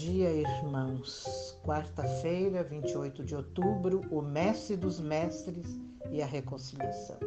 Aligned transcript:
dia, 0.00 0.32
irmãos. 0.32 1.58
Quarta-feira, 1.62 2.64
28 2.64 3.22
de 3.22 3.36
outubro, 3.36 4.00
o 4.10 4.22
Mestre 4.22 4.74
dos 4.74 4.98
Mestres 4.98 5.78
e 6.10 6.22
a 6.22 6.26
reconciliação. 6.26 7.18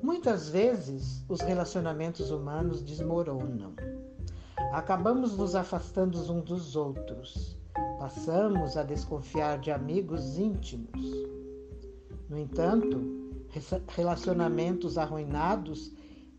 Muitas 0.00 0.48
vezes 0.48 1.24
os 1.28 1.40
relacionamentos 1.40 2.30
humanos 2.30 2.80
desmoronam. 2.80 3.74
Acabamos 4.70 5.36
nos 5.36 5.56
afastando 5.56 6.16
uns 6.16 6.44
dos 6.44 6.76
outros. 6.76 7.56
Passamos 7.98 8.76
a 8.76 8.84
desconfiar 8.84 9.58
de 9.58 9.72
amigos 9.72 10.38
íntimos. 10.38 11.02
No 12.30 12.38
entanto, 12.38 13.00
relacionamentos 13.88 14.96
arruinados 14.96 15.90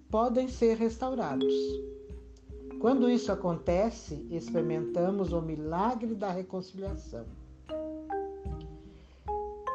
podem 0.09 0.47
ser 0.47 0.77
restaurados. 0.77 1.53
Quando 2.83 3.09
isso 3.09 3.31
acontece, 3.31 4.27
experimentamos 4.29 5.31
o 5.31 5.41
milagre 5.41 6.13
da 6.15 6.29
reconciliação. 6.29 7.25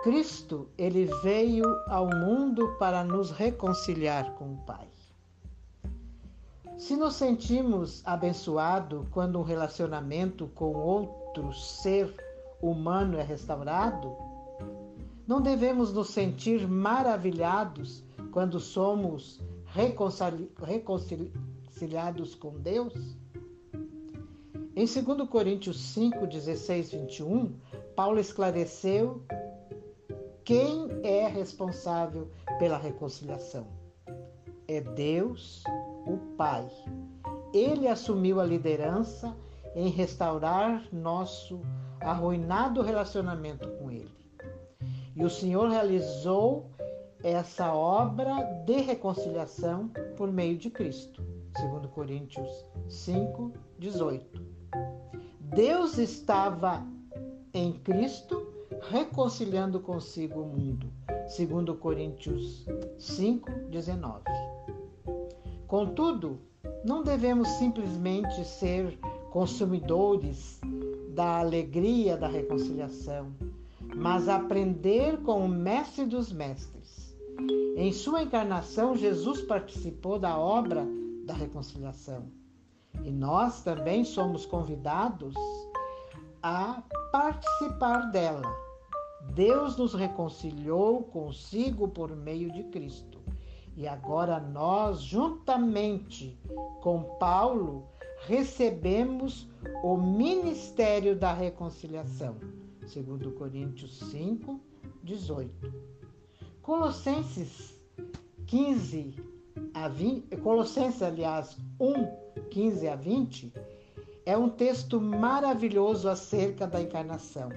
Cristo, 0.03 0.69
ele 0.77 1.07
veio 1.23 1.65
ao 1.87 2.07
mundo 2.15 2.77
para 2.79 3.03
nos 3.03 3.31
reconciliar 3.31 4.35
com 4.35 4.53
o 4.53 4.57
Pai. 4.59 4.87
Se 6.77 6.97
nos 6.97 7.15
sentimos 7.15 8.07
abençoados 8.07 9.07
quando 9.11 9.39
um 9.39 9.43
relacionamento 9.43 10.47
com 10.49 10.77
outro 10.77 11.51
ser 11.55 12.15
humano 12.61 13.17
é 13.17 13.23
restaurado, 13.23 14.15
não 15.27 15.41
devemos 15.41 15.95
nos 15.95 16.11
sentir 16.11 16.69
maravilhados 16.69 18.05
quando 18.31 18.61
somos 18.61 19.41
reconciliados 19.65 21.48
reconciliados 21.79 22.35
com 22.35 22.59
Deus? 22.59 22.93
Em 24.75 24.85
2 24.85 25.29
Coríntios 25.29 25.81
5, 25.81 26.27
16, 26.27 26.93
21, 26.93 27.55
Paulo 27.95 28.19
esclareceu 28.19 29.23
quem 30.45 30.89
é 31.03 31.27
responsável 31.29 32.31
pela 32.59 32.79
reconciliação. 32.79 33.67
É 34.67 34.81
Deus, 34.81 35.63
o 36.07 36.17
Pai. 36.37 36.69
Ele 37.53 37.87
assumiu 37.87 38.41
a 38.41 38.45
liderança 38.45 39.37
em 39.75 39.89
restaurar 39.89 40.87
nosso 40.93 41.61
arruinado 42.01 42.83
relacionamento 42.83 43.69
com 43.73 43.91
Ele. 43.91 44.11
E 45.17 45.25
o 45.25 45.31
Senhor 45.31 45.69
realizou 45.69 46.71
essa 47.23 47.73
obra 47.75 48.43
de 48.65 48.81
reconciliação 48.81 49.89
por 50.17 50.31
meio 50.31 50.57
de 50.57 50.71
Cristo. 50.71 51.38
2 51.55 51.91
Coríntios 51.93 52.49
5, 52.89 53.53
18. 53.79 54.43
Deus 55.41 55.99
estava 55.99 56.87
em 57.55 57.73
Cristo 57.73 58.47
reconciliando 58.91 59.81
consigo 59.81 60.41
o 60.41 60.47
mundo. 60.47 60.87
2 61.37 61.79
Coríntios 61.79 62.67
5, 62.99 63.51
19. 63.71 64.23
Contudo, 65.67 66.39
não 66.85 67.03
devemos 67.03 67.49
simplesmente 67.49 68.45
ser 68.45 68.99
consumidores 69.31 70.61
da 71.11 71.39
alegria 71.41 72.17
da 72.17 72.29
reconciliação, 72.29 73.33
mas 73.97 74.29
aprender 74.29 75.19
com 75.23 75.45
o 75.45 75.49
Mestre 75.49 76.07
dos 76.07 76.33
Mestres. 76.33 77.17
Em 77.77 77.93
sua 77.93 78.23
encarnação, 78.23 78.97
Jesus 78.97 79.43
participou 79.43 80.19
da 80.19 80.39
obra 80.39 80.87
da 81.29 81.35
reconciliação. 81.35 82.33
E 83.05 83.11
nós 83.11 83.63
também 83.63 84.03
somos 84.03 84.47
convidados 84.47 85.35
a 86.43 86.83
participar 87.13 88.11
dela. 88.11 88.43
Deus 89.35 89.77
nos 89.77 89.93
reconciliou 89.93 91.05
consigo 91.05 91.87
por 91.87 92.17
meio 92.17 92.51
de 92.51 92.65
Cristo. 92.65 93.19
E 93.77 93.87
agora 93.87 94.41
nós, 94.41 95.03
juntamente 95.03 96.37
com 96.81 97.03
Paulo, 97.21 97.87
recebemos 98.27 99.47
o 99.85 99.97
ministério 99.97 101.15
da 101.15 101.33
reconciliação. 101.33 102.37
Segundo 102.87 103.31
Coríntios 103.33 103.99
5, 104.11 104.59
18. 105.05 105.73
Colossenses 106.63 107.79
15, 108.47 109.15
a 109.85 109.89
20, 109.89 110.37
Colossenses, 110.39 111.03
aliás, 111.03 111.57
1, 111.79 112.49
15 112.51 112.89
a 112.89 112.97
20, 112.97 113.53
é 114.27 114.37
um 114.37 114.49
texto 114.49 115.01
maravilhoso 115.01 116.09
acerca 116.09 116.67
da 116.67 116.81
encarnação, 116.81 117.51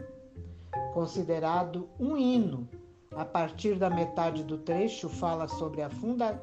considerado 0.94 1.90
um 2.00 2.16
hino. 2.16 2.68
A 3.14 3.26
partir 3.26 3.76
da 3.76 3.90
metade 3.90 4.44
do 4.44 4.58
trecho, 4.58 5.10
fala 5.10 5.48
sobre 5.48 5.82
a, 5.82 5.90
funda, 5.90 6.42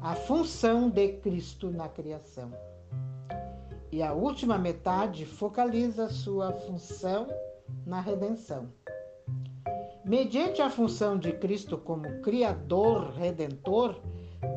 a 0.00 0.14
função 0.14 0.88
de 0.88 1.14
Cristo 1.14 1.70
na 1.70 1.88
criação. 1.88 2.52
E 3.90 4.02
a 4.02 4.12
última 4.12 4.58
metade 4.58 5.24
focaliza 5.24 6.08
sua 6.08 6.52
função 6.52 7.26
na 7.86 8.00
redenção. 8.00 8.68
Mediante 10.04 10.60
a 10.60 10.68
função 10.68 11.18
de 11.18 11.32
Cristo 11.32 11.78
como 11.78 12.20
Criador, 12.20 13.10
Redentor, 13.12 13.96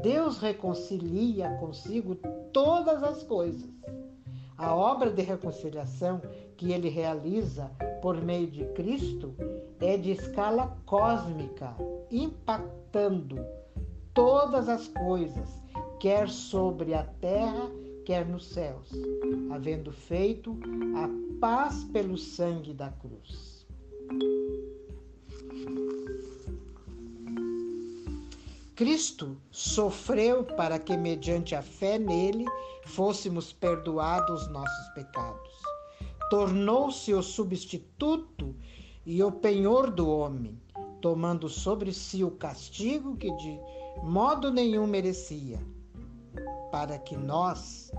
Deus 0.02 0.40
reconcilia 0.40 1.50
consigo 1.58 2.16
todas 2.52 3.04
as 3.04 3.24
coisas. 3.24 3.70
A 4.58 4.76
obra 4.76 5.12
de 5.12 5.22
reconciliação 5.22 6.22
que 6.56 6.72
ele 6.72 6.90
realiza 6.90 7.72
por 8.02 8.20
meio 8.22 8.48
de 8.48 8.66
Cristo 8.74 9.36
é 9.80 9.98
de 9.98 10.12
escala 10.12 10.76
cósmica, 10.86 11.76
impactando 12.10 13.38
todas 14.14 14.68
as 14.68 14.88
coisas, 14.88 15.62
quer 16.00 16.28
sobre 16.28 16.96
a 16.96 17.04
terra, 17.04 17.70
quer 18.04 18.26
nos 18.26 18.48
céus, 18.48 18.90
havendo 19.52 19.92
feito 19.92 20.58
a 20.96 21.40
paz 21.40 21.84
pelo 21.86 22.18
sangue 22.18 22.74
da 22.74 22.90
cruz. 22.90 23.57
Cristo 28.78 29.36
sofreu 29.50 30.44
para 30.44 30.78
que, 30.78 30.96
mediante 30.96 31.56
a 31.56 31.64
fé 31.64 31.98
nele, 31.98 32.46
fôssemos 32.86 33.52
perdoados 33.52 34.44
os 34.44 34.48
nossos 34.50 34.88
pecados. 34.94 35.52
Tornou-se 36.30 37.12
o 37.12 37.24
substituto 37.24 38.56
e 39.04 39.24
o 39.24 39.32
penhor 39.32 39.90
do 39.90 40.08
homem, 40.08 40.62
tomando 41.02 41.50
sobre 41.50 41.92
si 41.92 42.24
o 42.24 42.30
castigo 42.30 43.18
que 43.18 43.36
de 43.38 43.60
modo 44.04 44.52
nenhum 44.52 44.86
merecia, 44.86 45.60
para 46.72 47.00
que 47.00 47.18
nós, 47.18 47.92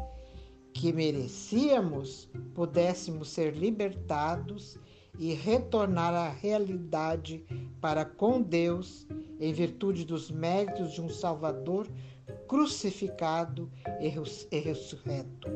que 0.73 0.93
merecíamos, 0.93 2.31
pudéssemos 2.55 3.31
ser 3.31 3.57
libertados 3.57 4.79
e 5.19 5.35
retornar 5.35 6.15
à 6.15 6.29
realidade 6.29 7.45
para 7.81 8.05
com 8.05 8.41
Deus 8.41 9.09
em 9.41 9.53
virtude 9.53 10.05
dos 10.05 10.31
méritos 10.31 10.93
de 10.93 11.01
um 11.01 11.09
Salvador 11.09 11.89
crucificado 12.47 13.71
e 14.01 14.09
ressurreto. 14.59 15.49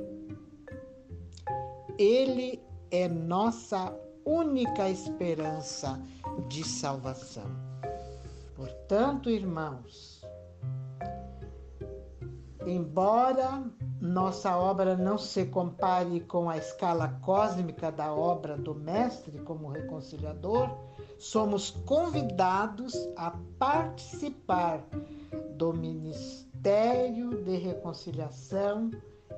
Ele 1.99 2.61
é 2.91 3.09
nossa 3.09 3.95
única 4.25 4.89
esperança 4.89 6.01
de 6.49 6.65
salvação. 6.65 7.51
Portanto, 8.55 9.29
irmãos, 9.29 10.23
embora 12.67 13.65
nossa 14.03 14.59
obra 14.59 14.97
não 14.97 15.17
se 15.17 15.45
compare 15.45 16.19
com 16.23 16.51
a 16.51 16.57
escala 16.57 17.21
cósmica 17.23 17.93
da 17.93 18.13
obra 18.13 18.57
do 18.57 18.75
Mestre 18.75 19.39
como 19.39 19.69
reconciliador, 19.69 20.69
somos 21.21 21.71
convidados 21.87 22.95
a 23.15 23.31
participar 23.61 24.85
do 25.57 25.73
ministério 25.73 27.45
de 27.45 27.57
reconciliação 27.57 28.91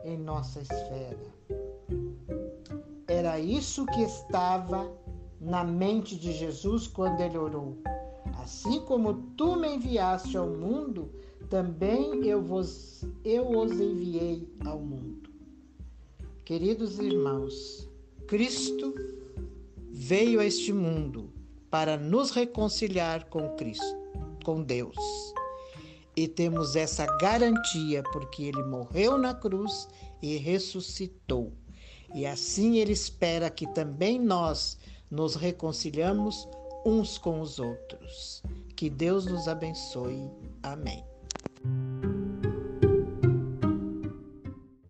em 0.02 0.16
nossa 0.16 0.62
esfera. 0.62 1.34
Era 3.06 3.38
isso 3.38 3.84
que 3.84 4.00
estava 4.00 4.90
na 5.38 5.62
mente 5.62 6.16
de 6.16 6.32
Jesus 6.32 6.86
quando 6.86 7.20
ele 7.20 7.36
orou. 7.36 7.76
Assim 8.42 8.80
como 8.80 9.12
tu 9.36 9.56
me 9.56 9.74
enviaste 9.74 10.38
ao 10.38 10.46
mundo, 10.46 11.12
também 11.48 12.26
eu 12.26 12.42
vos 12.42 13.04
eu 13.24 13.48
os 13.48 13.72
enviei 13.72 14.48
ao 14.64 14.78
mundo. 14.78 15.30
Queridos 16.44 16.98
irmãos, 16.98 17.88
Cristo 18.26 18.94
veio 19.90 20.40
a 20.40 20.44
este 20.44 20.72
mundo 20.72 21.32
para 21.70 21.96
nos 21.96 22.30
reconciliar 22.30 23.24
com 23.26 23.56
Cristo, 23.56 23.96
com 24.44 24.62
Deus. 24.62 24.96
E 26.16 26.28
temos 26.28 26.76
essa 26.76 27.06
garantia 27.18 28.02
porque 28.12 28.44
ele 28.44 28.62
morreu 28.62 29.18
na 29.18 29.34
cruz 29.34 29.88
e 30.22 30.36
ressuscitou. 30.36 31.52
E 32.14 32.24
assim 32.26 32.78
ele 32.78 32.92
espera 32.92 33.50
que 33.50 33.66
também 33.66 34.20
nós 34.20 34.78
nos 35.10 35.34
reconciliamos 35.34 36.48
uns 36.86 37.18
com 37.18 37.40
os 37.40 37.58
outros. 37.58 38.42
Que 38.76 38.88
Deus 38.88 39.26
nos 39.26 39.48
abençoe. 39.48 40.30
Amém. 40.62 41.13